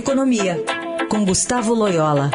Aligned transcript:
Economia, 0.00 0.56
com 1.10 1.26
Gustavo 1.26 1.74
Loyola. 1.74 2.30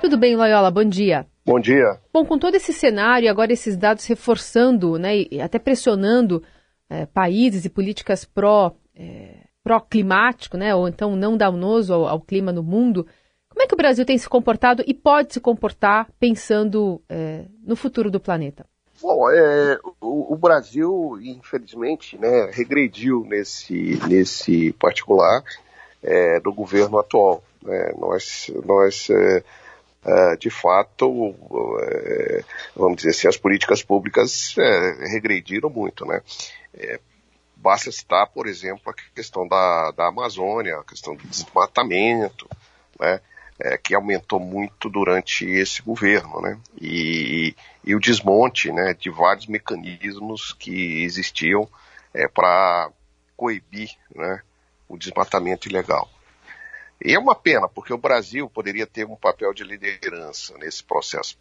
Tudo 0.00 0.18
bem, 0.18 0.34
Loyola? 0.34 0.72
Bom 0.72 0.82
dia. 0.82 1.24
Bom 1.46 1.60
dia. 1.60 2.00
Bom, 2.12 2.24
com 2.24 2.36
todo 2.36 2.56
esse 2.56 2.72
cenário, 2.72 3.30
agora 3.30 3.52
esses 3.52 3.76
dados 3.76 4.04
reforçando, 4.06 4.98
né, 4.98 5.18
e 5.30 5.40
até 5.40 5.60
pressionando 5.60 6.42
é, 6.88 7.06
países 7.06 7.64
e 7.64 7.70
políticas 7.70 8.24
pró, 8.24 8.74
é, 8.96 9.36
pró-climático, 9.62 10.56
né, 10.56 10.74
ou 10.74 10.88
então 10.88 11.14
não 11.14 11.36
danoso 11.36 11.94
ao, 11.94 12.08
ao, 12.08 12.20
clima 12.20 12.50
no 12.50 12.64
mundo, 12.64 13.06
como 13.48 13.62
é 13.62 13.68
que 13.68 13.74
o 13.74 13.76
Brasil 13.76 14.04
tem 14.04 14.18
se 14.18 14.28
comportado 14.28 14.82
e 14.84 14.92
pode 14.92 15.32
se 15.34 15.40
comportar 15.40 16.08
pensando 16.18 17.00
é, 17.08 17.44
no 17.64 17.76
futuro 17.76 18.10
do 18.10 18.18
planeta? 18.18 18.66
Bom, 19.00 19.30
é, 19.30 19.78
o, 20.00 20.34
o, 20.34 20.36
Brasil, 20.36 21.18
infelizmente, 21.22 22.18
né, 22.18 22.50
regrediu 22.52 23.24
nesse, 23.26 23.98
nesse 24.06 24.72
particular 24.74 25.42
é, 26.02 26.38
do 26.40 26.52
governo 26.52 26.98
atual. 26.98 27.42
Né? 27.62 27.92
Nós, 27.98 28.50
nós 28.64 29.08
é, 29.08 29.42
é 30.04 30.36
de 30.36 30.50
fato, 30.50 31.34
é, 31.80 32.44
vamos 32.76 32.96
dizer 32.98 33.10
assim, 33.10 33.28
as 33.28 33.38
políticas 33.38 33.82
públicas 33.82 34.54
é, 34.58 35.08
regrediram 35.08 35.70
muito. 35.70 36.04
Né? 36.04 36.20
basta 37.56 37.92
citar, 37.92 38.26
por 38.28 38.46
exemplo, 38.46 38.82
a 38.86 39.14
questão 39.14 39.46
da, 39.46 39.92
da 39.92 40.08
Amazônia, 40.08 40.78
a 40.78 40.84
questão 40.84 41.14
do 41.14 41.26
desmatamento, 41.26 42.48
né? 42.98 43.20
É, 43.60 43.76
que 43.76 43.94
aumentou 43.94 44.40
muito 44.40 44.88
durante 44.88 45.44
esse 45.44 45.82
governo, 45.82 46.40
né? 46.40 46.58
E, 46.80 47.54
e 47.84 47.94
o 47.94 48.00
desmonte, 48.00 48.72
né, 48.72 48.94
de 48.94 49.10
vários 49.10 49.46
mecanismos 49.46 50.52
que 50.52 51.02
existiam 51.02 51.68
é, 52.14 52.26
para 52.26 52.90
coibir, 53.36 53.90
né, 54.14 54.42
o 54.88 54.96
desmatamento 54.96 55.68
ilegal. 55.68 56.08
E 57.02 57.14
é 57.14 57.18
uma 57.18 57.34
pena, 57.34 57.68
porque 57.68 57.92
o 57.92 57.98
Brasil 57.98 58.48
poderia 58.48 58.86
ter 58.86 59.06
um 59.06 59.16
papel 59.16 59.54
de 59.54 59.64
liderança 59.64 60.56
nesse 60.58 60.82
processo. 60.82 61.38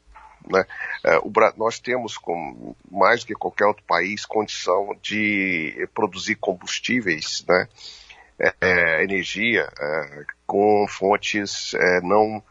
Né? 0.48 0.66
É, 1.04 1.18
o, 1.20 1.32
nós 1.58 1.80
temos, 1.80 2.18
com, 2.18 2.76
mais 2.90 3.22
do 3.22 3.28
que 3.28 3.34
qualquer 3.34 3.66
outro 3.66 3.84
país, 3.86 4.26
condição 4.26 4.96
de 5.02 5.88
produzir 5.94 6.36
combustíveis, 6.36 7.44
né? 7.48 7.68
É, 8.40 8.54
é, 8.62 9.04
energia 9.04 9.70
é, 9.78 10.24
com 10.48 10.86
fontes 10.88 11.74
é, 11.74 12.00
não 12.02 12.42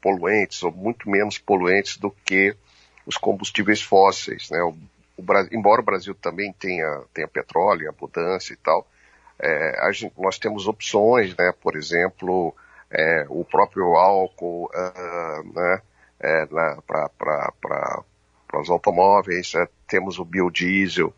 poluentes 0.00 0.64
ou 0.64 0.72
muito 0.72 1.08
menos 1.08 1.38
poluentes 1.38 1.96
do 1.96 2.10
que 2.10 2.56
os 3.06 3.16
combustíveis 3.16 3.80
fósseis. 3.80 4.50
Né? 4.50 4.60
O, 4.62 4.74
o, 5.16 5.24
embora 5.52 5.80
o 5.80 5.84
Brasil 5.84 6.12
também 6.14 6.52
tenha, 6.54 7.02
tenha 7.14 7.28
petróleo, 7.28 7.88
abundância 7.88 8.52
e 8.52 8.56
tal, 8.56 8.84
gente, 9.92 10.12
nós 10.18 10.38
temos 10.38 10.66
opções, 10.66 11.36
né? 11.36 11.52
por 11.60 11.76
exemplo, 11.76 12.52
o 13.28 13.44
próprio 13.44 13.94
álcool 13.94 14.68
né? 15.54 15.80
para 16.18 18.02
os 18.60 18.70
automóveis, 18.70 19.52
temos 19.86 20.18
o 20.18 20.24
biodiesel, 20.24 21.14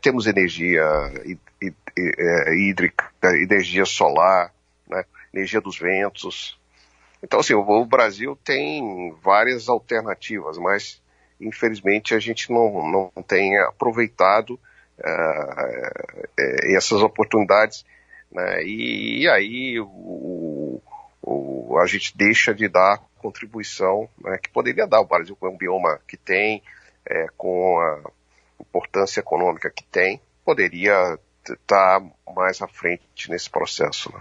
temos 0.00 0.26
energia 0.26 0.82
é, 1.98 2.54
hídrica, 2.54 3.10
energia 3.22 3.84
solar, 3.84 4.52
né, 4.88 5.04
energia 5.32 5.60
dos 5.60 5.78
ventos. 5.78 6.58
Então, 7.22 7.40
assim, 7.40 7.54
o, 7.54 7.84
Brasil 7.84 8.36
tem 8.44 9.14
várias 9.22 9.68
alternativas, 9.68 10.58
mas 10.58 11.00
infelizmente 11.40 12.14
a 12.14 12.18
gente 12.18 12.50
não, 12.50 13.10
não 13.14 13.22
tem 13.22 13.58
aproveitado 13.58 14.54
uh, 14.98 16.76
essas 16.76 17.02
oportunidades, 17.02 17.84
né, 18.30 18.64
e, 18.64 19.22
e, 19.22 19.28
aí 19.28 19.80
o, 19.80 20.80
o, 21.20 21.78
a 21.78 21.86
gente 21.86 22.16
deixa 22.16 22.54
de 22.54 22.68
dar 22.68 23.02
contribuição 23.18 24.08
né, 24.20 24.38
que 24.42 24.50
poderia 24.50 24.86
dar. 24.86 25.00
O 25.00 25.06
Brasil 25.06 25.36
com 25.36 25.48
um 25.48 25.56
bioma 25.56 26.00
que 26.08 26.16
tem, 26.16 26.62
é, 27.06 27.26
com 27.36 27.78
a 27.78 28.10
importância 29.02 29.20
econômica 29.20 29.70
que 29.70 29.84
tem, 29.84 30.20
poderia 30.44 31.18
estar 31.42 32.00
tá 32.00 32.02
mais 32.34 32.62
à 32.62 32.68
frente 32.68 33.28
nesse 33.28 33.50
processo. 33.50 34.12
Né? 34.12 34.20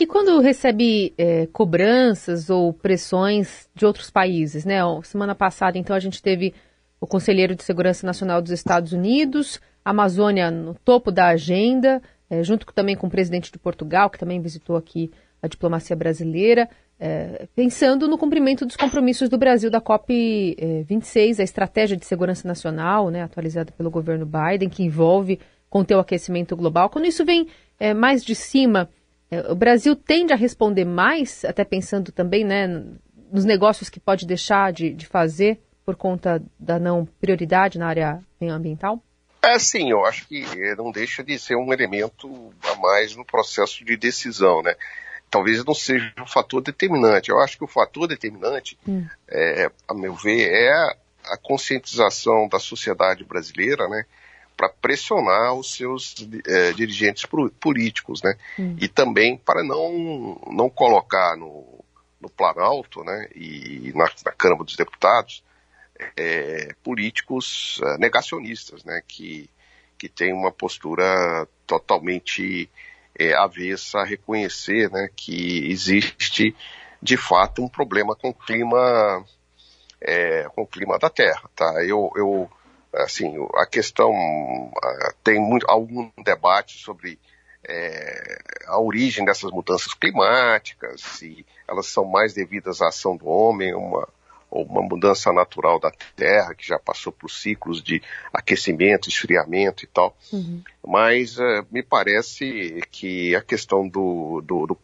E 0.00 0.06
quando 0.06 0.40
recebe 0.40 1.12
é, 1.18 1.46
cobranças 1.52 2.48
ou 2.48 2.72
pressões 2.72 3.68
de 3.74 3.84
outros 3.84 4.10
países, 4.10 4.64
né? 4.64 4.78
Semana 5.02 5.34
passada, 5.34 5.76
então, 5.76 5.94
a 5.94 6.00
gente 6.00 6.22
teve 6.22 6.54
o 7.00 7.06
Conselheiro 7.06 7.54
de 7.54 7.64
Segurança 7.64 8.06
Nacional 8.06 8.40
dos 8.40 8.52
Estados 8.52 8.92
Unidos, 8.92 9.60
a 9.84 9.90
Amazônia 9.90 10.50
no 10.50 10.74
topo 10.74 11.10
da 11.10 11.28
agenda, 11.28 12.00
é, 12.30 12.42
junto 12.44 12.66
também 12.72 12.96
com 12.96 13.08
o 13.08 13.10
presidente 13.10 13.50
de 13.50 13.58
Portugal, 13.58 14.08
que 14.08 14.18
também 14.18 14.40
visitou 14.40 14.76
aqui 14.76 15.10
a 15.42 15.48
diplomacia 15.48 15.96
brasileira, 15.96 16.68
é, 17.00 17.48
pensando 17.54 18.06
no 18.06 18.16
cumprimento 18.16 18.64
dos 18.64 18.76
compromissos 18.76 19.28
do 19.28 19.36
Brasil 19.36 19.68
da 19.68 19.80
COP26, 19.80 21.40
a 21.40 21.42
Estratégia 21.42 21.96
de 21.96 22.06
Segurança 22.06 22.46
Nacional, 22.46 23.10
né, 23.10 23.22
atualizada 23.22 23.72
pelo 23.72 23.90
governo 23.90 24.24
Biden, 24.24 24.68
que 24.68 24.84
envolve 24.84 25.40
conter 25.68 25.96
o 25.96 26.00
aquecimento 26.00 26.54
global. 26.54 26.88
Quando 26.88 27.06
isso 27.06 27.24
vem 27.24 27.48
é, 27.80 27.92
mais 27.92 28.24
de 28.24 28.36
cima, 28.36 28.88
é, 29.28 29.50
o 29.50 29.54
Brasil 29.56 29.96
tende 29.96 30.32
a 30.32 30.36
responder 30.36 30.84
mais, 30.84 31.44
até 31.44 31.64
pensando 31.64 32.12
também 32.12 32.44
né, 32.44 32.68
nos 33.32 33.44
negócios 33.44 33.90
que 33.90 33.98
pode 33.98 34.24
deixar 34.24 34.72
de, 34.72 34.90
de 34.90 35.06
fazer 35.06 35.60
por 35.84 35.96
conta 35.96 36.40
da 36.56 36.78
não 36.78 37.04
prioridade 37.20 37.80
na 37.80 37.88
área 37.88 38.20
ambiental? 38.40 39.02
É 39.42 39.58
sim, 39.58 39.90
eu 39.90 40.04
acho 40.04 40.28
que 40.28 40.44
não 40.76 40.92
deixa 40.92 41.24
de 41.24 41.36
ser 41.36 41.56
um 41.56 41.72
elemento 41.72 42.52
a 42.62 42.76
mais 42.76 43.16
no 43.16 43.24
processo 43.24 43.84
de 43.84 43.96
decisão, 43.96 44.62
né? 44.62 44.76
Talvez 45.32 45.64
não 45.64 45.74
seja 45.74 46.12
um 46.20 46.26
fator 46.26 46.60
determinante. 46.60 47.30
Eu 47.30 47.40
acho 47.40 47.56
que 47.56 47.64
o 47.64 47.66
fator 47.66 48.06
determinante, 48.06 48.78
hum. 48.86 49.06
é, 49.26 49.70
a 49.88 49.94
meu 49.94 50.14
ver, 50.14 50.46
é 50.46 50.70
a 51.24 51.38
conscientização 51.42 52.46
da 52.48 52.58
sociedade 52.58 53.24
brasileira, 53.24 53.88
né? 53.88 54.04
para 54.54 54.68
pressionar 54.68 55.54
os 55.54 55.74
seus 55.74 56.14
é, 56.46 56.72
dirigentes 56.74 57.24
políticos, 57.58 58.22
né? 58.22 58.36
Hum. 58.58 58.76
E 58.78 58.86
também 58.86 59.36
para 59.38 59.64
não, 59.64 60.38
não 60.52 60.68
colocar 60.68 61.34
no, 61.36 61.82
no 62.20 62.28
Planalto, 62.28 63.02
né? 63.02 63.28
E 63.34 63.90
na, 63.96 64.04
na 64.26 64.32
Câmara 64.32 64.64
dos 64.64 64.76
Deputados 64.76 65.42
é, 66.14 66.74
políticos 66.84 67.80
é, 67.82 67.96
negacionistas, 67.96 68.84
né? 68.84 69.02
Que, 69.08 69.48
que 69.96 70.10
tem 70.10 70.34
uma 70.34 70.52
postura 70.52 71.48
totalmente 71.66 72.68
é, 73.18 73.34
avessa 73.34 74.00
a 74.00 74.04
reconhecer, 74.04 74.90
né? 74.90 75.08
Que 75.14 75.70
existe 75.70 76.54
de 77.00 77.16
fato 77.16 77.62
um 77.62 77.68
problema 77.68 78.14
com 78.14 78.30
o 78.30 78.34
clima 78.34 79.24
é, 80.00 80.48
com 80.54 80.62
o 80.62 80.66
clima 80.66 80.98
da 80.98 81.08
Terra, 81.08 81.48
tá? 81.54 81.84
Eu, 81.84 82.10
eu 82.16 82.50
assim, 82.94 83.34
a 83.54 83.66
questão 83.66 84.12
tem 85.24 85.40
muito, 85.40 85.64
algum 85.68 86.10
debate 86.22 86.78
sobre 86.78 87.18
é, 87.66 88.38
a 88.66 88.78
origem 88.80 89.24
dessas 89.24 89.50
mudanças 89.50 89.94
climáticas, 89.94 91.00
se 91.00 91.46
elas 91.66 91.86
são 91.86 92.04
mais 92.04 92.34
devidas 92.34 92.82
à 92.82 92.88
ação 92.88 93.16
do 93.16 93.26
homem, 93.26 93.74
uma, 93.74 94.08
ou 94.52 94.64
uma 94.66 94.82
mudança 94.82 95.32
natural 95.32 95.80
da 95.80 95.90
Terra, 96.14 96.54
que 96.54 96.66
já 96.66 96.78
passou 96.78 97.10
por 97.10 97.30
ciclos 97.30 97.82
de 97.82 98.02
aquecimento, 98.32 99.08
esfriamento 99.08 99.82
e 99.82 99.86
tal. 99.86 100.14
Uhum. 100.30 100.62
Mas 100.86 101.38
uh, 101.38 101.66
me 101.70 101.82
parece 101.82 102.82
que 102.90 103.34
a 103.34 103.40
questão 103.40 103.88
do, 103.88 104.42
do, 104.42 104.66
do, 104.66 104.78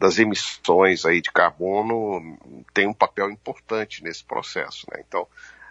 das 0.00 0.18
emissões 0.18 1.06
aí 1.06 1.20
de 1.20 1.30
carbono 1.30 2.36
tem 2.74 2.88
um 2.88 2.92
papel 2.92 3.30
importante 3.30 4.02
nesse 4.02 4.24
processo. 4.24 4.84
Né? 4.90 5.02
Então, 5.06 5.28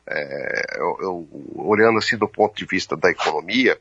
é, 0.07 0.77
eu, 0.77 0.97
eu, 1.01 1.27
olhando 1.55 1.97
assim 1.97 2.17
do 2.17 2.29
ponto 2.29 2.55
de 2.55 2.65
vista 2.65 2.95
da 2.95 3.11
economia, 3.11 3.77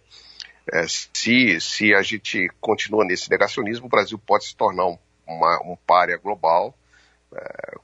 é, 0.73 0.85
se, 0.89 1.61
se 1.61 1.95
a 1.95 2.03
gente 2.03 2.51
continua 2.61 3.05
nesse 3.05 3.31
negacionismo, 3.31 3.87
o 3.87 3.91
Brasil 3.91 4.19
pode 4.19 4.47
se 4.47 4.57
tornar 4.57 4.87
um, 4.87 4.99
uma, 5.25 5.63
um 5.65 5.77
párea 5.87 6.17
global, 6.17 6.77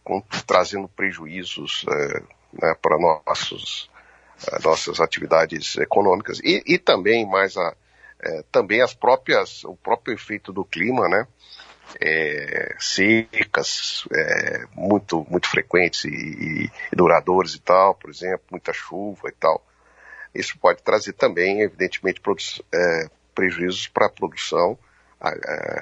com, 0.03 0.21
trazendo 0.47 0.89
prejuízos 0.89 1.85
é, 1.89 2.23
né, 2.53 2.75
para 2.81 2.99
nossos, 2.99 3.91
é, 4.51 4.59
nossas 4.63 5.01
atividades 5.01 5.77
econômicas 5.77 6.41
e, 6.41 6.63
e 6.67 6.79
também 6.79 7.29
mais 7.29 7.57
a, 7.57 7.75
é, 8.21 8.45
também 8.51 8.81
as 8.81 8.95
próprias 8.95 9.65
o 9.65 9.75
próprio 9.77 10.15
efeito 10.15 10.53
do 10.53 10.65
clima, 10.65 11.09
né? 11.09 11.27
é, 12.01 12.75
secas, 12.79 14.07
é, 14.13 14.65
muito, 14.75 15.27
muito 15.29 15.49
frequentes 15.49 16.05
e, 16.05 16.71
e 16.93 16.97
duradouras 16.97 17.55
e 17.55 17.61
tal, 17.61 17.95
por 17.95 18.11
exemplo, 18.11 18.45
muita 18.51 18.73
chuva 18.73 19.29
e 19.29 19.33
tal. 19.33 19.65
Isso 20.35 20.59
pode 20.59 20.83
trazer 20.83 21.13
também, 21.13 21.61
evidentemente, 21.61 22.21
é, 22.73 23.11
prejuízos 23.35 23.89
para 23.89 24.07
a 24.07 24.11
produção 24.11 24.79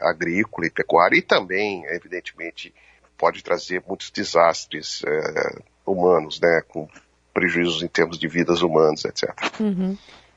agrícola 0.03 0.67
e 0.67 0.71
pecuária 0.71 1.17
e 1.17 1.23
também, 1.23 1.87
evidentemente, 1.87 2.75
pode 3.21 3.45
trazer 3.45 3.83
muitos 3.87 4.11
desastres 4.11 5.03
é, 5.07 5.63
humanos, 5.87 6.41
né, 6.41 6.63
com 6.67 6.89
prejuízos 7.35 7.83
em 7.83 7.89
termos 7.89 8.19
de 8.19 8.27
vidas 8.27 8.63
humanas, 8.63 9.05
etc. 9.05 9.31
Uhum. 9.61 9.97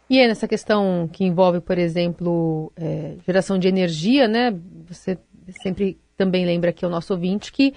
E 0.09 0.19
aí, 0.19 0.27
nessa 0.27 0.49
questão 0.49 1.09
que 1.11 1.23
envolve, 1.23 1.61
por 1.61 1.77
exemplo, 1.77 2.71
é, 2.75 3.15
geração 3.25 3.57
de 3.57 3.69
energia, 3.69 4.27
né? 4.27 4.53
Você 4.87 5.17
sempre 5.61 5.97
também 6.17 6.45
lembra 6.45 6.71
aqui 6.71 6.83
ao 6.83 6.91
nosso 6.91 7.13
ouvinte 7.13 7.51
que 7.51 7.73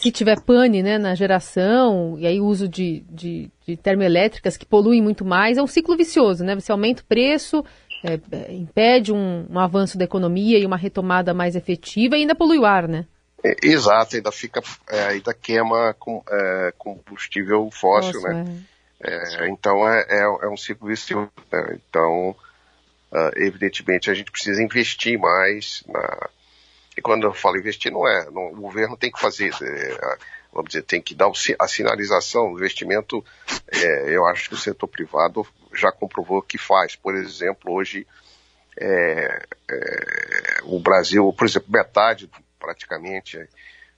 se 0.00 0.10
tiver 0.12 0.40
pane 0.40 0.82
né, 0.82 0.98
na 0.98 1.14
geração, 1.14 2.16
e 2.18 2.26
aí 2.26 2.40
uso 2.40 2.68
de, 2.68 3.04
de, 3.10 3.50
de 3.66 3.76
termoelétricas 3.76 4.56
que 4.56 4.64
poluem 4.64 5.02
muito 5.02 5.24
mais, 5.24 5.58
é 5.58 5.62
um 5.62 5.66
ciclo 5.66 5.96
vicioso, 5.96 6.44
né? 6.44 6.54
Você 6.54 6.70
aumenta 6.70 7.02
o 7.02 7.06
preço, 7.06 7.64
é, 8.04 8.20
é, 8.30 8.54
impede 8.54 9.12
um, 9.12 9.46
um, 9.50 9.58
avanço 9.58 9.98
da 9.98 10.04
economia 10.04 10.58
e 10.58 10.66
uma 10.66 10.76
retomada 10.76 11.34
mais 11.34 11.56
efetiva 11.56 12.16
e 12.16 12.20
ainda 12.20 12.34
polui 12.34 12.58
o 12.58 12.64
ar, 12.64 12.86
né? 12.86 13.06
É, 13.44 13.54
exato, 13.62 14.16
ainda 14.16 14.32
fica, 14.32 14.62
é, 14.88 15.02
ainda 15.08 15.32
queima 15.32 15.94
com, 15.98 16.22
é, 16.28 16.72
combustível 16.76 17.70
fóssil, 17.70 18.20
Nossa, 18.20 18.34
né? 18.34 18.62
É. 19.00 19.48
então 19.48 19.88
é, 19.88 20.48
um 20.48 20.56
ciclo 20.56 20.88
vicioso. 20.88 21.30
Né? 21.52 21.78
Então, 21.88 22.30
uh, 23.12 23.30
evidentemente, 23.36 24.10
a 24.10 24.14
gente 24.14 24.32
precisa 24.32 24.60
investir 24.60 25.16
mais 25.16 25.84
na, 25.86 26.28
e 26.98 27.00
quando 27.00 27.28
eu 27.28 27.32
falo 27.32 27.56
investir, 27.56 27.92
não 27.92 28.08
é. 28.08 28.28
Não, 28.28 28.48
o 28.48 28.56
governo 28.56 28.96
tem 28.96 29.12
que 29.12 29.20
fazer, 29.20 29.52
é, 29.62 30.18
vamos 30.52 30.70
dizer, 30.70 30.82
tem 30.82 31.00
que 31.00 31.14
dar 31.14 31.30
a 31.60 31.68
sinalização. 31.68 32.52
O 32.52 32.56
investimento, 32.56 33.24
é, 33.72 34.16
eu 34.16 34.26
acho 34.26 34.48
que 34.48 34.56
o 34.56 34.58
setor 34.58 34.88
privado 34.88 35.46
já 35.72 35.92
comprovou 35.92 36.42
que 36.42 36.58
faz. 36.58 36.96
Por 36.96 37.14
exemplo, 37.14 37.72
hoje 37.72 38.04
é, 38.76 39.46
é 39.70 40.60
o 40.64 40.80
Brasil, 40.80 41.32
por 41.32 41.46
exemplo, 41.46 41.70
metade 41.70 42.28
praticamente 42.58 43.38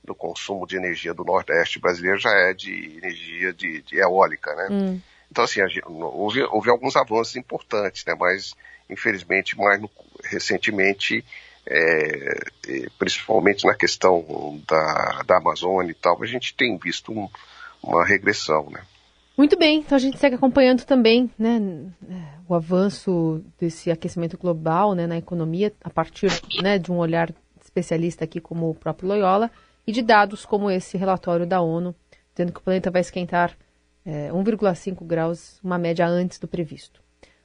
do 0.02 0.14
consumo 0.14 0.66
de 0.66 0.76
energia 0.76 1.12
do 1.12 1.24
Nordeste 1.24 1.78
brasileiro 1.78 2.18
já 2.18 2.30
é 2.30 2.54
de 2.54 2.96
energia 2.96 3.52
de, 3.52 3.82
de 3.82 3.98
eólica, 3.98 4.54
né? 4.54 4.68
Hum. 4.70 5.00
Então, 5.30 5.44
assim, 5.44 5.60
gente, 5.68 5.82
houve, 5.86 6.42
houve, 6.42 6.70
alguns 6.70 6.96
avanços 6.96 7.36
importantes, 7.36 8.04
né? 8.04 8.14
Mas, 8.18 8.54
infelizmente, 8.88 9.56
mais 9.56 9.80
no, 9.80 9.90
recentemente 10.24 11.24
é, 11.66 12.88
principalmente 12.98 13.64
na 13.64 13.74
questão 13.74 14.60
da, 14.68 15.22
da 15.26 15.36
Amazônia 15.36 15.92
e 15.92 15.94
tal, 15.94 16.20
a 16.22 16.26
gente 16.26 16.54
tem 16.54 16.76
visto 16.76 17.12
um, 17.12 17.28
uma 17.82 18.04
regressão, 18.04 18.68
né? 18.70 18.82
Muito 19.36 19.56
bem, 19.56 19.78
então 19.78 19.96
a 19.96 19.98
gente 20.00 20.18
segue 20.18 20.34
acompanhando 20.34 20.84
também 20.84 21.30
né, 21.38 21.60
o 22.46 22.54
avanço 22.54 23.42
desse 23.58 23.90
aquecimento 23.90 24.36
global 24.36 24.94
né, 24.94 25.06
na 25.06 25.16
economia, 25.16 25.72
a 25.82 25.88
partir 25.88 26.30
né, 26.60 26.78
de 26.78 26.92
um 26.92 26.98
olhar 26.98 27.32
especialista 27.70 28.24
aqui 28.24 28.40
como 28.40 28.68
o 28.68 28.74
próprio 28.74 29.08
Loyola, 29.08 29.50
e 29.86 29.92
de 29.92 30.02
dados 30.02 30.44
como 30.44 30.70
esse 30.70 30.96
relatório 30.96 31.46
da 31.46 31.60
ONU, 31.60 31.94
dizendo 32.34 32.52
que 32.52 32.58
o 32.58 32.62
planeta 32.62 32.90
vai 32.90 33.00
esquentar 33.00 33.56
é, 34.04 34.30
1,5 34.30 35.04
graus, 35.04 35.58
uma 35.62 35.78
média 35.78 36.06
antes 36.06 36.38
do 36.38 36.46
previsto. 36.46 37.00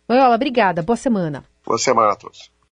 Loyola, 0.07 0.35
obrigada, 0.35 0.81
boa 0.81 0.97
semana. 0.97 1.43
Boa 1.65 1.77
semana 1.77 2.13
a 2.13 2.15
todos. 2.15 2.51